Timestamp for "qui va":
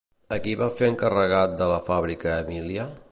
0.45-0.69